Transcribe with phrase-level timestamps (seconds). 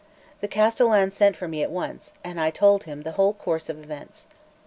[0.39, 3.77] The castellan sent for me at once, and I told him the whole course of
[3.77, 4.25] events.